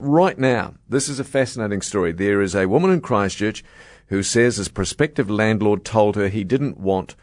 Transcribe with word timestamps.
right 0.00 0.38
now, 0.38 0.74
this 0.88 1.08
is 1.08 1.20
a 1.20 1.24
fascinating 1.24 1.82
story. 1.82 2.12
There 2.12 2.40
is 2.40 2.54
a 2.54 2.66
woman 2.66 2.90
in 2.90 3.00
Christchurch 3.00 3.62
who 4.06 4.22
says 4.22 4.56
his 4.56 4.68
prospective 4.68 5.30
landlord 5.30 5.84
told 5.84 6.16
her 6.16 6.28
he 6.28 6.42
didn't 6.42 6.78
want 6.78 7.14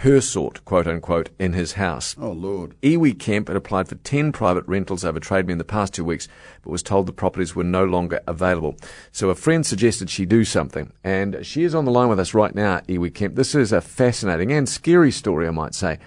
her 0.00 0.20
sort, 0.20 0.62
quote 0.64 0.86
unquote, 0.86 1.30
in 1.38 1.54
his 1.54 1.72
house. 1.72 2.14
Oh, 2.20 2.30
Lord. 2.32 2.74
Iwi 2.82 3.18
Kemp 3.18 3.48
had 3.48 3.56
applied 3.56 3.88
for 3.88 3.94
10 3.94 4.30
private 4.30 4.64
rentals 4.66 5.04
over 5.04 5.18
Trade 5.18 5.46
Me 5.46 5.52
in 5.52 5.58
the 5.58 5.64
past 5.64 5.94
two 5.94 6.04
weeks, 6.04 6.28
but 6.62 6.70
was 6.70 6.82
told 6.82 7.06
the 7.06 7.12
properties 7.12 7.56
were 7.56 7.64
no 7.64 7.84
longer 7.84 8.20
available. 8.26 8.76
So 9.10 9.30
a 9.30 9.34
friend 9.34 9.64
suggested 9.64 10.10
she 10.10 10.26
do 10.26 10.44
something, 10.44 10.92
and 11.02 11.44
she 11.44 11.64
is 11.64 11.74
on 11.74 11.86
the 11.86 11.90
line 11.90 12.08
with 12.08 12.20
us 12.20 12.34
right 12.34 12.54
now, 12.54 12.80
Iwi 12.80 13.14
Kemp. 13.14 13.36
This 13.36 13.54
is 13.54 13.72
a 13.72 13.80
fascinating 13.80 14.52
and 14.52 14.68
scary 14.68 15.10
story, 15.10 15.48
I 15.48 15.52
might 15.52 15.74
say. 15.74 15.98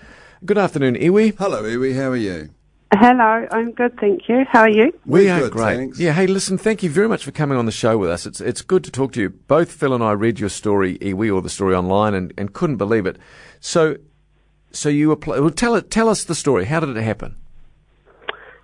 Good 0.46 0.59
afternoon, 0.59 0.96
Iwi. 0.96 1.38
Hello, 1.38 1.64
Iwi. 1.64 1.96
How 1.96 2.11
are 2.11 2.16
you? 2.16 2.50
Hello, 2.91 3.47
I'm 3.51 3.71
good, 3.73 3.99
thank 3.99 4.27
you. 4.27 4.45
How 4.49 4.61
are 4.61 4.69
you? 4.69 4.91
We 5.05 5.25
We're 5.25 5.33
are 5.35 5.39
good, 5.41 5.51
great. 5.51 5.75
thanks. 5.77 5.99
Yeah, 5.99 6.11
hey, 6.13 6.25
listen, 6.25 6.57
thank 6.57 6.81
you 6.81 6.89
very 6.89 7.07
much 7.07 7.23
for 7.23 7.29
coming 7.31 7.55
on 7.55 7.67
the 7.67 7.71
show 7.71 7.99
with 7.99 8.09
us. 8.09 8.25
It's 8.25 8.41
it's 8.41 8.64
good 8.64 8.83
to 8.83 8.91
talk 8.91 9.11
to 9.14 9.21
you. 9.21 9.29
Both 9.29 9.71
Phil 9.71 9.93
and 9.93 10.04
I 10.04 10.14
read 10.14 10.39
your 10.39 10.50
story, 10.50 10.97
Iwi, 10.97 11.31
or 11.33 11.43
the 11.43 11.51
story 11.51 11.75
online, 11.75 12.15
and, 12.15 12.33
and 12.36 12.51
couldn't 12.51 12.78
believe 12.78 13.05
it. 13.05 13.17
So, 13.59 13.97
so 14.71 14.89
you 14.89 15.11
apply. 15.11 15.39
Well, 15.39 15.51
tell 15.51 15.75
it. 15.75 15.91
Tell 15.91 16.09
us 16.09 16.23
the 16.23 16.33
story. 16.33 16.65
How 16.65 16.79
did 16.79 16.97
it 16.97 17.04
happen? 17.04 17.36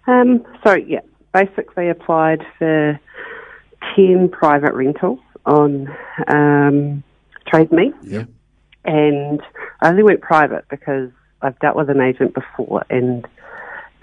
Um, 0.08 0.44
so 0.66 0.74
yeah, 0.74 1.02
basically 1.32 1.90
applied 1.90 2.44
for 2.58 3.00
ten 3.96 4.30
private 4.30 4.74
rentals 4.74 5.20
on 5.46 5.88
um, 6.28 7.04
Trade 7.48 7.72
Me, 7.72 7.94
Yeah. 8.02 8.24
and 8.86 9.40
I 9.82 9.90
only 9.90 10.02
went 10.02 10.22
private 10.22 10.66
because 10.72 11.12
I've 11.44 11.60
dealt 11.60 11.76
with 11.76 11.92
an 11.92 12.02
agent 12.02 12.34
before, 12.34 12.84
and 12.90 13.24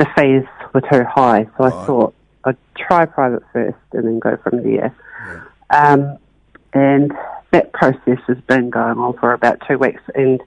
the 0.02 0.08
fees 0.16 0.48
were 0.74 0.80
too 0.80 1.04
high. 1.04 1.46
So 1.56 1.64
I 1.64 1.70
thought 1.86 2.14
I'd 2.44 2.56
try 2.76 3.04
private 3.04 3.42
first 3.52 3.78
and 3.92 4.04
then 4.04 4.18
go 4.18 4.36
from 4.42 4.62
there. 4.64 4.94
Um, 5.70 6.18
and 6.72 7.12
that 7.52 7.72
process 7.72 8.18
has 8.26 8.38
been 8.48 8.70
going 8.70 8.98
on 8.98 9.16
for 9.18 9.32
about 9.32 9.58
two 9.68 9.78
weeks. 9.78 10.02
And 10.14 10.42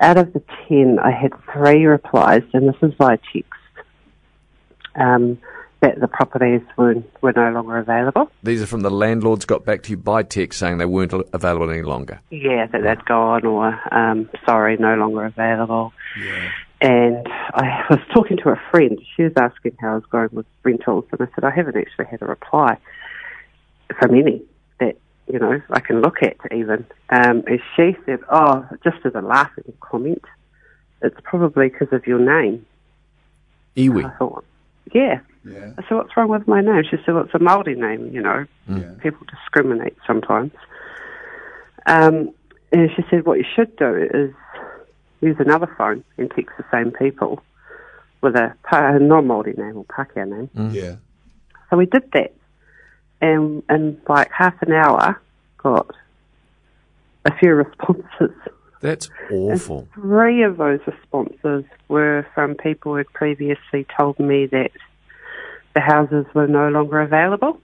out 0.00 0.16
of 0.16 0.32
the 0.32 0.42
10, 0.68 0.98
I 1.00 1.10
had 1.10 1.32
three 1.52 1.86
replies, 1.86 2.42
and 2.52 2.68
this 2.68 2.76
is 2.82 2.94
via 2.98 3.18
text, 3.32 3.52
um, 4.94 5.38
that 5.80 5.98
the 6.00 6.08
properties 6.08 6.60
were, 6.76 7.02
were 7.20 7.32
no 7.32 7.50
longer 7.50 7.78
available. 7.78 8.30
These 8.42 8.62
are 8.62 8.66
from 8.66 8.82
the 8.82 8.90
landlords 8.90 9.44
got 9.44 9.64
back 9.64 9.82
to 9.84 9.90
you 9.90 9.96
by 9.96 10.22
text 10.22 10.58
saying 10.60 10.78
they 10.78 10.86
weren't 10.86 11.12
available 11.32 11.70
any 11.70 11.82
longer. 11.82 12.20
Yeah, 12.30 12.66
that 12.66 12.82
they'd 12.82 13.04
gone, 13.06 13.44
or 13.44 13.78
um, 13.92 14.28
sorry, 14.44 14.76
no 14.76 14.94
longer 14.94 15.24
available. 15.24 15.92
Yeah. 16.20 16.50
And 16.80 17.26
I 17.28 17.84
was 17.90 17.98
talking 18.14 18.36
to 18.38 18.50
a 18.50 18.60
friend. 18.70 19.00
She 19.16 19.24
was 19.24 19.32
asking 19.36 19.76
how 19.80 19.92
I 19.92 19.94
was 19.94 20.04
going 20.10 20.28
with 20.32 20.46
rentals, 20.62 21.06
and 21.10 21.20
I 21.20 21.26
said 21.34 21.44
I 21.44 21.50
haven't 21.50 21.76
actually 21.76 22.06
had 22.06 22.22
a 22.22 22.26
reply 22.26 22.76
from 23.98 24.14
any 24.14 24.42
that 24.78 24.96
you 25.26 25.38
know 25.40 25.60
I 25.70 25.80
can 25.80 26.00
look 26.00 26.22
at 26.22 26.36
even. 26.52 26.86
Um, 27.10 27.42
and 27.46 27.60
she 27.74 27.96
said, 28.06 28.20
"Oh, 28.30 28.64
just 28.84 28.98
as 29.04 29.14
a 29.16 29.20
laughing 29.20 29.72
comment, 29.80 30.22
it's 31.02 31.18
probably 31.24 31.68
because 31.68 31.92
of 31.92 32.06
your 32.06 32.20
name." 32.20 32.64
I 34.04 34.10
thought, 34.10 34.44
"Yeah." 34.92 35.20
Yeah. 35.44 35.72
I 35.78 35.82
said, 35.82 35.96
"What's 35.96 36.16
wrong 36.16 36.28
with 36.28 36.46
my 36.46 36.60
name?" 36.60 36.84
She 36.84 36.96
said, 37.04 37.14
"Well, 37.14 37.24
it's 37.24 37.34
a 37.34 37.40
Maori 37.40 37.74
name, 37.74 38.10
you 38.12 38.20
know. 38.20 38.46
Yeah. 38.68 38.90
People 39.02 39.26
discriminate 39.28 39.96
sometimes." 40.06 40.52
Um, 41.86 42.30
and 42.70 42.90
she 42.94 43.04
said, 43.10 43.24
"What 43.24 43.38
you 43.38 43.46
should 43.56 43.74
do 43.76 43.96
is 43.96 44.32
use 45.20 45.36
another 45.38 45.72
phone 45.78 46.04
and 46.16 46.30
text 46.30 46.56
the 46.58 46.64
same 46.72 46.90
people 46.92 47.42
with 48.20 48.34
a, 48.36 48.54
a 48.72 48.98
non-Maori 48.98 49.54
name 49.56 49.76
or 49.76 49.84
Pākehā 49.84 50.28
name." 50.28 50.72
Yeah. 50.72 50.96
So 51.70 51.76
we 51.76 51.86
did 51.86 52.10
that, 52.12 52.34
and 53.20 53.62
in 53.68 54.00
like 54.08 54.30
half 54.30 54.60
an 54.62 54.72
hour, 54.72 55.20
got 55.58 55.90
a 57.24 57.36
few 57.38 57.54
responses. 57.54 58.34
That's 58.80 59.10
awful. 59.32 59.88
Three 59.94 60.44
of 60.44 60.56
those 60.56 60.78
responses 60.86 61.64
were 61.88 62.24
from 62.34 62.54
people 62.54 62.92
who 62.92 62.98
had 62.98 63.08
previously 63.12 63.84
told 63.96 64.18
me 64.20 64.46
that 64.46 64.70
the 65.74 65.80
houses 65.80 66.26
were 66.32 66.46
no 66.46 66.68
longer 66.68 67.00
available. 67.00 67.60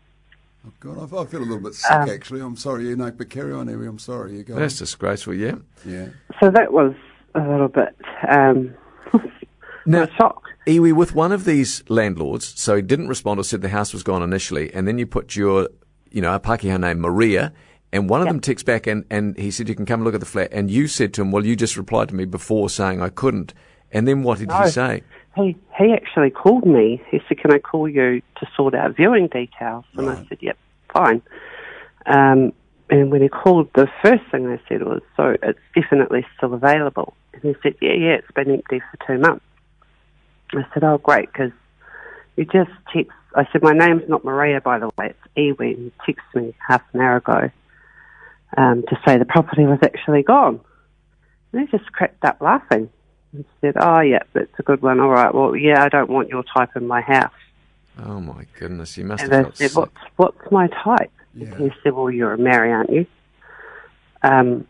Oh, 0.67 0.73
God, 0.81 1.13
I, 1.13 1.23
I 1.23 1.27
feel 1.27 1.41
a 1.41 1.43
little 1.43 1.61
bit 1.61 1.75
sick, 1.75 1.91
Um, 1.93 2.09
actually. 2.11 2.41
I'm 2.41 2.57
sorry. 2.57 2.89
You 2.89 2.97
know, 2.97 3.11
but 3.13 3.31
carry 3.31 3.53
on, 3.53 3.67
Iwi. 3.69 3.89
I'm 3.89 3.99
sorry. 3.99 4.37
You 4.37 4.43
go. 4.43 4.57
That's 4.57 4.79
disgraceful. 4.79 5.35
Yeah. 5.35 5.57
yeah. 5.87 6.09
So 6.41 6.51
that 6.51 6.73
was 6.73 6.95
a 7.35 7.41
little 7.41 7.69
bit 7.69 7.97
um, 8.29 8.75
Now, 9.87 10.05
a 10.05 10.11
shock. 10.13 10.45
Iwi, 10.67 10.95
with 10.95 11.15
one 11.15 11.31
of 11.31 11.45
these 11.45 11.83
landlords, 11.89 12.59
so 12.59 12.77
he 12.77 12.83
didn't 12.83 13.09
respond 13.09 13.39
or 13.39 13.45
said 13.45 13.61
the 13.61 13.69
house 13.69 13.93
was 13.93 14.03
gone 14.03 14.23
initially, 14.23 14.73
and 14.73 14.89
then 14.89 14.99
you 14.99 15.07
put 15.07 15.37
your, 15.37 15.69
you 16.11 16.23
know, 16.23 16.35
a 16.35 16.41
Pākehā 16.41 16.81
name, 16.81 17.01
Maria, 17.01 17.53
and 17.93 18.09
one 18.09 18.23
of 18.23 18.27
them 18.27 18.41
texts 18.41 18.65
back 18.65 18.87
and, 18.89 19.05
and 19.09 19.39
he 19.39 19.51
said, 19.53 19.69
you 19.69 19.75
can 19.77 19.87
come 19.87 20.03
look 20.03 20.15
at 20.15 20.21
the 20.21 20.27
flat. 20.27 20.49
And 20.51 20.69
you 20.69 20.89
said 20.89 21.15
to 21.15 21.23
him, 21.23 21.31
well, 21.31 21.47
you 21.47 21.55
just 21.55 21.77
replied 21.77 22.09
to 22.09 22.15
me 22.17 22.25
before 22.25 22.69
saying 22.69 23.01
I 23.01 23.09
couldn't. 23.09 23.55
And 23.93 24.09
then 24.09 24.25
what 24.25 24.39
did 24.39 24.49
No. 24.49 24.63
he 24.63 24.71
say? 24.71 25.03
He 25.37 25.57
he 25.79 25.93
actually 25.93 26.31
called 26.31 26.67
me. 26.67 27.03
He 27.11 27.21
said, 27.29 27.39
"Can 27.39 27.53
I 27.53 27.59
call 27.59 27.89
you 27.89 28.23
to 28.37 28.47
sort 28.57 28.73
out 28.75 28.95
viewing 28.97 29.27
details?" 29.27 29.85
And 29.97 30.09
I 30.09 30.25
said, 30.29 30.39
"Yep, 30.41 30.57
fine." 30.93 31.23
Um, 32.07 32.53
and 32.89 33.11
when 33.11 33.21
he 33.21 33.29
called, 33.29 33.69
the 33.75 33.89
first 34.01 34.23
thing 34.31 34.49
they 34.49 34.61
said 34.69 34.85
was, 34.85 35.03
"So 35.17 35.37
it's 35.43 35.59
definitely 35.75 36.25
still 36.37 36.55
available." 36.55 37.15
He 37.45 37.55
said, 37.63 37.75
"Yeah, 37.83 37.93
yeah, 37.93 38.15
it's 38.15 38.31
been 38.33 38.51
empty 38.51 38.81
for 38.81 39.07
two 39.07 39.19
months." 39.21 39.45
I 40.55 40.65
said, 40.73 40.83
"Oh, 40.83 40.97
great, 40.97 41.31
because 41.31 41.53
you 42.37 42.47
just 42.47 42.71
text." 42.91 43.13
I 43.37 43.47
said, 43.53 43.63
"My 43.63 43.75
name's 43.75 44.09
not 44.09 44.25
Maria, 44.25 44.63
by 44.63 44.79
the 44.79 44.91
way. 44.97 45.11
It's 45.13 45.35
Iwi." 45.37 45.75
And 45.75 45.85
you 45.85 45.93
texted 46.09 46.43
me 46.43 46.55
half 46.67 46.83
an 46.95 47.01
hour 47.03 47.17
ago 47.17 47.51
um, 48.57 48.83
to 48.89 48.99
say 49.07 49.19
the 49.19 49.27
property 49.27 49.65
was 49.65 49.79
actually 49.83 50.23
gone. 50.23 50.59
And 51.53 51.69
he 51.69 51.77
just 51.77 51.93
cracked 51.93 52.25
up 52.25 52.41
laughing 52.41 52.89
and 53.35 53.45
said, 53.61 53.75
"Oh, 53.79 54.01
yeah, 54.01 54.23
that's 54.33 54.59
a 54.59 54.63
good 54.63 54.81
one. 54.81 54.99
All 54.99 55.11
right. 55.11 55.35
Well, 55.35 55.55
yeah, 55.55 55.85
I 55.85 55.91
don't 55.91 56.09
want 56.09 56.31
your 56.31 56.45
type 56.45 56.71
in 56.77 56.87
my 56.87 57.03
house." 57.03 57.33
Oh 58.03 58.21
my 58.21 58.47
goodness, 58.59 58.97
you 58.97 59.05
must 59.05 59.23
And 59.23 59.33
have 59.33 59.47
I 59.47 59.51
said, 59.51 59.71
sick. 59.71 59.77
"What's 59.77 59.97
what's 60.17 60.51
my 60.51 60.69
type?" 60.83 61.13
Yeah. 61.35 61.55
He 61.59 61.71
said, 61.83 61.93
"Well, 61.93 62.11
you're 62.11 62.33
a 62.33 62.39
Maori, 62.39 62.73
aren't 62.73 62.91
you?" 62.91 63.07
Um, 64.23 64.67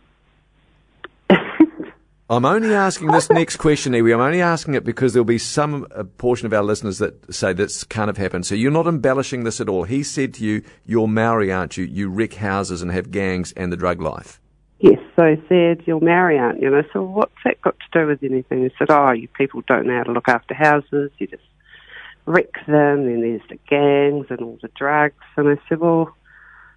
I'm 2.31 2.47
only 2.47 2.75
asking 2.75 3.09
this 3.09 3.29
next 3.29 3.57
question, 3.57 3.93
Iwi. 3.93 4.15
I'm 4.15 4.21
only 4.21 4.41
asking 4.41 4.75
it 4.75 4.85
because 4.85 5.12
there'll 5.12 5.27
be 5.27 5.37
some 5.37 5.85
portion 6.17 6.47
of 6.47 6.55
our 6.55 6.62
listeners 6.62 6.97
that 6.99 7.35
say 7.35 7.53
this 7.53 7.85
can't 7.85 8.09
have 8.09 8.17
happened. 8.17 8.47
So 8.47 8.55
you're 8.55 8.71
not 8.71 8.87
embellishing 8.87 9.45
this 9.45 9.61
at 9.61 9.69
all. 9.69 9.85
He 9.85 10.03
said 10.03 10.33
to 10.35 10.45
you, 10.45 10.62
"You're 10.87 11.07
Maori, 11.07 11.53
aren't 11.53 11.77
you? 11.77 11.85
You 11.85 12.09
wreck 12.09 12.35
houses 12.35 12.81
and 12.81 12.91
have 12.93 13.11
gangs 13.11 13.53
and 13.53 13.71
the 13.71 13.77
drug 13.77 14.01
life." 14.01 14.41
yes. 14.79 14.99
So 15.17 15.37
he 15.37 15.43
said, 15.49 15.83
"You're 15.87 16.01
Maori, 16.01 16.39
aren't 16.39 16.61
you?" 16.61 16.69
And 16.69 16.77
I 16.77 16.83
said, 16.83 16.97
well, 16.97 17.12
"What's 17.12 17.43
that 17.45 17.61
got 17.61 17.77
to 17.79 17.99
do 18.01 18.07
with 18.07 18.23
anything?" 18.23 18.62
He 18.62 18.71
said, 18.79 18.91
"Oh, 18.91 19.11
you 19.11 19.29
people 19.29 19.62
don't 19.67 19.87
know 19.87 19.97
how 19.97 20.05
to 20.05 20.12
look 20.12 20.29
after 20.29 20.55
houses. 20.55 21.11
You 21.19 21.27
just 21.27 21.43
wreck 22.27 22.53
them. 22.67 23.05
Then 23.05 23.21
there's 23.21 23.49
the 23.49 23.59
gangs 23.69 24.27
and 24.31 24.41
all 24.41 24.59
the 24.62 24.71
drugs." 24.77 25.23
And 25.37 25.49
I 25.49 25.56
said, 25.69 25.81
"Well." 25.81 26.15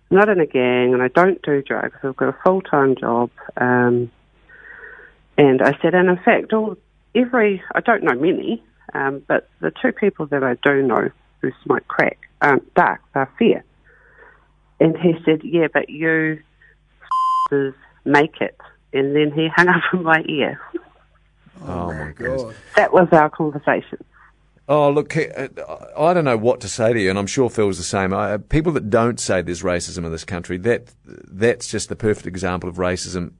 I'm 0.09 0.16
not 0.16 0.29
in 0.29 0.40
a 0.40 0.46
gang 0.46 0.94
and 0.94 1.03
I 1.03 1.09
don't 1.09 1.41
do 1.41 1.62
drugs. 1.62 1.97
I've 2.02 2.16
got 2.16 2.29
a 2.29 2.38
full 2.41 2.62
time 2.62 2.96
job. 2.96 3.29
Um, 3.58 4.09
and 5.37 5.61
I 5.61 5.77
said, 5.81 5.93
and 5.93 6.09
in 6.09 6.17
fact, 6.17 6.53
all 6.53 6.75
every 7.15 7.61
I 7.75 7.81
don't 7.81 8.03
know 8.03 8.15
many, 8.15 8.63
um, 8.93 9.23
but 9.27 9.49
the 9.59 9.71
two 9.81 9.91
people 9.91 10.25
that 10.27 10.43
I 10.43 10.55
do 10.63 10.81
know 10.81 11.09
who 11.41 11.51
smoke 11.63 11.87
crack 11.87 12.17
aren't 12.41 12.73
dark; 12.73 13.01
they're 13.13 13.31
fair. 13.37 13.63
And 14.79 14.97
he 14.97 15.13
said, 15.25 15.41
"Yeah, 15.43 15.67
but 15.73 15.89
you 15.89 16.39
f***ers 17.01 17.73
make 18.05 18.41
it." 18.41 18.57
And 18.93 19.15
then 19.15 19.31
he 19.31 19.47
hung 19.55 19.67
up 19.67 19.83
in 19.93 20.03
my 20.03 20.23
ear. 20.27 20.59
Oh, 21.65 21.91
my 21.91 22.11
goodness. 22.11 22.43
God. 22.43 22.55
That 22.75 22.93
was 22.93 23.07
our 23.11 23.29
conversation. 23.29 23.97
Oh, 24.69 24.91
look, 24.91 25.15
uh, 25.15 25.47
I 25.97 26.13
don't 26.13 26.25
know 26.25 26.37
what 26.37 26.59
to 26.61 26.67
say 26.67 26.91
to 26.91 26.99
you, 26.99 27.09
and 27.09 27.17
I'm 27.17 27.27
sure 27.27 27.49
Phil's 27.49 27.77
the 27.77 27.83
same. 27.83 28.13
I, 28.13 28.33
uh, 28.33 28.37
people 28.37 28.73
that 28.73 28.89
don't 28.89 29.17
say 29.19 29.41
there's 29.41 29.63
racism 29.63 30.05
in 30.05 30.11
this 30.11 30.25
country, 30.25 30.57
that 30.57 30.93
that's 31.05 31.69
just 31.69 31.87
the 31.87 31.95
perfect 31.95 32.28
example 32.28 32.69
of 32.69 32.75
racism 32.75 33.31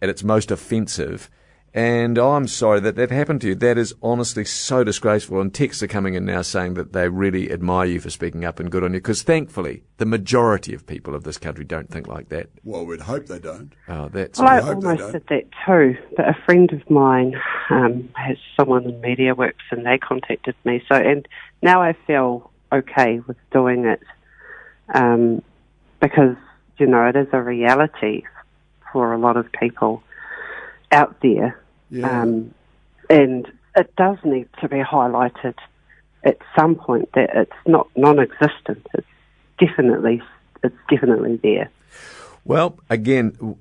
at 0.00 0.08
its 0.08 0.24
most 0.24 0.50
offensive. 0.50 1.28
And 1.72 2.18
I'm 2.18 2.48
sorry 2.48 2.80
that 2.80 2.96
that 2.96 3.12
happened 3.12 3.42
to 3.42 3.48
you. 3.48 3.54
That 3.54 3.78
is 3.78 3.94
honestly 4.02 4.44
so 4.44 4.82
disgraceful. 4.82 5.40
And 5.40 5.54
texts 5.54 5.82
are 5.84 5.86
coming 5.88 6.14
in 6.14 6.24
now 6.24 6.42
saying 6.42 6.74
that 6.74 6.92
they 6.92 7.08
really 7.08 7.52
admire 7.52 7.86
you 7.86 8.00
for 8.00 8.10
speaking 8.10 8.44
up 8.44 8.58
and 8.58 8.70
good 8.72 8.82
on 8.82 8.92
you. 8.92 8.98
Because 8.98 9.22
thankfully, 9.22 9.84
the 9.98 10.06
majority 10.06 10.74
of 10.74 10.86
people 10.86 11.14
of 11.14 11.22
this 11.22 11.38
country 11.38 11.64
don't 11.64 11.88
think 11.88 12.08
like 12.08 12.28
that. 12.30 12.48
Well, 12.64 12.84
we'd 12.84 13.02
hope 13.02 13.26
they 13.26 13.38
don't. 13.38 13.72
Oh, 13.88 14.08
that's 14.08 14.40
Well, 14.40 14.48
I 14.48 14.60
almost 14.60 14.98
don't. 14.98 15.12
did 15.12 15.26
that 15.28 15.44
too. 15.64 15.96
But 16.16 16.28
a 16.28 16.36
friend 16.44 16.72
of 16.72 16.90
mine 16.90 17.40
um, 17.70 18.08
has 18.14 18.36
someone 18.56 18.84
in 18.84 19.00
MediaWorks, 19.00 19.70
and 19.70 19.86
they 19.86 19.98
contacted 19.98 20.56
me. 20.64 20.82
So, 20.88 20.96
and 20.96 21.28
now 21.62 21.82
I 21.82 21.92
feel 22.06 22.50
okay 22.72 23.20
with 23.20 23.36
doing 23.52 23.84
it 23.84 24.02
um, 24.94 25.42
because 26.00 26.36
you 26.78 26.86
know 26.86 27.06
it 27.06 27.16
is 27.16 27.28
a 27.32 27.40
reality 27.40 28.22
for 28.92 29.12
a 29.12 29.18
lot 29.18 29.36
of 29.36 29.50
people 29.52 30.02
out 30.92 31.16
there, 31.22 31.60
Yeah. 31.90 32.22
um, 32.22 32.54
and 33.08 33.50
it 33.76 33.94
does 33.96 34.18
need 34.24 34.48
to 34.60 34.68
be 34.68 34.78
highlighted 34.78 35.54
at 36.24 36.38
some 36.58 36.74
point 36.74 37.10
that 37.14 37.30
it's 37.34 37.52
not 37.66 37.88
non-existent. 37.96 38.86
It's 38.94 39.06
definitely 39.58 40.22
it's 40.62 40.76
definitely 40.90 41.36
there. 41.36 41.70
Well, 42.44 42.78
again, 42.88 43.56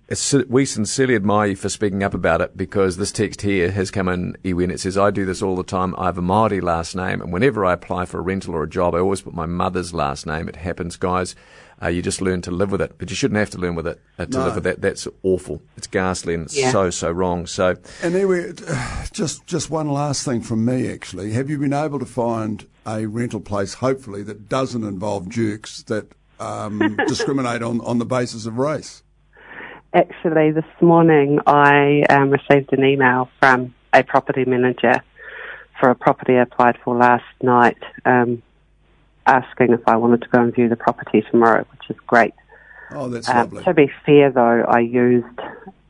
we 0.47 0.65
sincerely 0.65 1.15
admire 1.15 1.49
you 1.49 1.55
for 1.57 1.67
speaking 1.67 2.01
up 2.01 2.13
about 2.13 2.39
it 2.41 2.55
because 2.55 2.95
this 2.95 3.11
text 3.11 3.41
here 3.41 3.71
has 3.71 3.91
come 3.91 4.07
in, 4.07 4.37
Iwi, 4.43 4.63
and 4.63 4.71
it 4.71 4.79
says, 4.79 4.97
I 4.97 5.11
do 5.11 5.25
this 5.25 5.41
all 5.41 5.57
the 5.57 5.63
time. 5.63 5.93
I 5.97 6.05
have 6.05 6.17
a 6.17 6.21
Māori 6.21 6.61
last 6.61 6.95
name, 6.95 7.21
and 7.21 7.31
whenever 7.31 7.65
I 7.65 7.73
apply 7.73 8.05
for 8.05 8.19
a 8.19 8.21
rental 8.21 8.55
or 8.55 8.63
a 8.63 8.69
job, 8.69 8.95
I 8.95 8.99
always 8.99 9.21
put 9.21 9.33
my 9.33 9.45
mother's 9.45 9.93
last 9.93 10.25
name. 10.25 10.47
It 10.47 10.55
happens, 10.55 10.95
guys. 10.95 11.35
Uh, 11.81 11.87
you 11.87 12.01
just 12.01 12.21
learn 12.21 12.41
to 12.41 12.51
live 12.51 12.71
with 12.71 12.81
it, 12.81 12.93
but 12.97 13.09
you 13.09 13.15
shouldn't 13.15 13.37
have 13.37 13.49
to 13.51 13.57
learn 13.57 13.73
with 13.73 13.87
it 13.87 14.01
uh, 14.17 14.25
to 14.25 14.37
No. 14.37 14.43
live 14.45 14.55
with 14.55 14.63
that. 14.65 14.81
That's 14.81 15.07
awful. 15.23 15.61
It's 15.77 15.87
ghastly 15.87 16.33
and 16.33 16.43
it's 16.45 16.57
Yeah. 16.57 16.71
so, 16.71 16.89
so 16.89 17.09
wrong. 17.11 17.45
So, 17.45 17.75
And 18.03 18.15
anyway, 18.15 18.51
just 19.13 19.45
just 19.47 19.69
one 19.69 19.87
last 19.89 20.25
thing 20.25 20.41
from 20.41 20.65
me. 20.65 20.91
Actually, 20.91 21.31
have 21.31 21.49
you 21.49 21.57
been 21.57 21.73
able 21.73 21.99
to 21.99 22.05
find 22.05 22.65
a 22.85 23.05
rental 23.05 23.39
place, 23.39 23.75
hopefully, 23.75 24.23
that 24.23 24.49
doesn't 24.49 24.83
involve 24.83 25.29
jerks 25.29 25.83
that 25.83 26.11
um, 26.39 26.97
discriminate 27.07 27.61
on, 27.61 27.79
on 27.81 27.97
the 27.97 28.05
basis 28.05 28.45
of 28.45 28.57
race? 28.57 29.03
Actually, 29.93 30.51
this 30.51 30.65
morning 30.81 31.39
I 31.47 32.03
um, 32.09 32.29
received 32.29 32.71
an 32.73 32.83
email 32.83 33.29
from 33.39 33.73
a 33.93 34.03
property 34.03 34.45
manager 34.45 35.01
for 35.79 35.89
a 35.89 35.95
property 35.95 36.33
I 36.35 36.41
applied 36.41 36.77
for 36.83 36.95
last 36.95 37.23
night, 37.41 37.77
um, 38.05 38.43
asking 39.29 39.73
if 39.73 39.87
I 39.87 39.95
wanted 39.95 40.21
to 40.23 40.27
go 40.29 40.41
and 40.41 40.53
view 40.53 40.67
the 40.69 40.75
property 40.75 41.23
tomorrow, 41.29 41.65
which 41.71 41.89
is 41.89 41.97
great. 42.07 42.33
Oh, 42.91 43.07
that's 43.09 43.29
Um, 43.29 43.37
lovely. 43.37 43.63
to 43.63 43.73
be 43.73 43.91
fair, 44.05 44.31
though, 44.31 44.65
I 44.67 44.79
used 44.79 45.39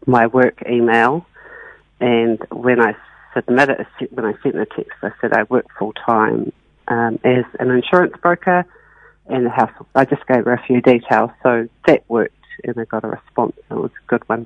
my 0.05 0.27
work 0.27 0.61
email, 0.69 1.25
and 2.01 2.39
when 2.51 2.81
I 2.81 2.95
submitted, 3.33 3.85
when 4.11 4.25
I 4.25 4.33
sent 4.43 4.55
the 4.55 4.67
text, 4.75 4.97
I 5.01 5.11
said 5.21 5.33
I 5.33 5.43
work 5.43 5.65
full 5.77 5.93
time 5.93 6.51
um, 6.87 7.19
as 7.23 7.45
an 7.59 7.69
insurance 7.71 8.13
broker, 8.21 8.65
and 9.27 9.45
the 9.45 9.49
house. 9.49 9.71
I 9.95 10.05
just 10.05 10.25
gave 10.27 10.43
her 10.45 10.53
a 10.53 10.63
few 10.63 10.81
details, 10.81 11.29
so 11.43 11.69
that 11.87 12.03
worked, 12.09 12.33
and 12.63 12.77
I 12.77 12.85
got 12.85 13.03
a 13.03 13.07
response. 13.07 13.55
It 13.69 13.75
was 13.75 13.91
a 13.91 14.07
good 14.07 14.27
one. 14.27 14.45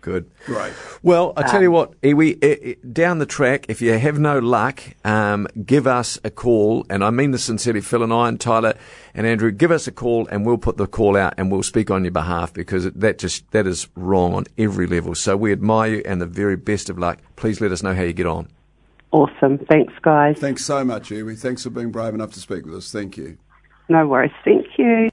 Good. 0.00 0.30
Great. 0.46 0.72
Well, 1.02 1.32
I 1.36 1.42
tell 1.42 1.56
Um, 1.56 1.62
you 1.62 1.70
what, 1.70 2.00
Iwi, 2.02 2.38
i- 2.42 2.68
i- 2.70 2.76
down 2.92 3.18
the 3.18 3.26
track, 3.26 3.66
if 3.68 3.82
you 3.82 3.92
have 3.98 4.18
no 4.18 4.38
luck, 4.38 4.80
um, 5.04 5.46
give 5.66 5.86
us 5.86 6.18
a 6.24 6.30
call, 6.30 6.86
and 6.88 7.02
I 7.04 7.10
mean 7.10 7.30
this 7.32 7.44
sincerely, 7.44 7.80
Phil 7.80 8.02
and 8.02 8.12
I 8.12 8.28
and 8.28 8.40
Tyler 8.40 8.74
and 9.14 9.26
Andrew, 9.26 9.50
give 9.50 9.70
us 9.70 9.86
a 9.86 9.92
call, 9.92 10.26
and 10.30 10.46
we'll 10.46 10.58
put 10.58 10.76
the 10.76 10.86
call 10.86 11.16
out, 11.16 11.34
and 11.36 11.50
we'll 11.50 11.62
speak 11.62 11.90
on 11.90 12.04
your 12.04 12.10
behalf 12.12 12.52
because 12.54 12.84
that 12.90 13.18
just 13.18 13.50
that 13.52 13.66
is 13.66 13.88
wrong 13.96 14.34
on 14.34 14.44
every 14.56 14.86
level. 14.86 15.14
So 15.14 15.36
we 15.36 15.52
admire 15.52 15.94
you, 15.96 16.02
and 16.04 16.20
the 16.20 16.26
very 16.26 16.56
best 16.56 16.88
of 16.90 16.98
luck. 16.98 17.18
Please 17.36 17.60
let 17.60 17.72
us 17.72 17.82
know 17.82 17.94
how 17.94 18.02
you 18.02 18.12
get 18.12 18.26
on. 18.26 18.48
Awesome. 19.10 19.58
Thanks, 19.58 19.94
guys. 20.02 20.38
Thanks 20.38 20.64
so 20.64 20.84
much, 20.84 21.08
Iwi. 21.10 21.38
Thanks 21.38 21.62
for 21.64 21.70
being 21.70 21.90
brave 21.90 22.14
enough 22.14 22.32
to 22.32 22.40
speak 22.40 22.66
with 22.66 22.74
us. 22.74 22.92
Thank 22.92 23.16
you. 23.16 23.38
No 23.88 24.06
worries. 24.06 24.32
Thank 24.44 24.66
you. 24.76 25.08